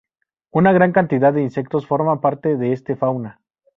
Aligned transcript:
Una 0.49 0.71
gran 0.73 0.93
cantidad 0.93 1.31
de 1.31 1.43
insectos 1.43 1.85
forman 1.85 2.21
parte 2.21 2.57
de 2.57 2.73
este 2.73 2.95
fauna. 2.95 3.39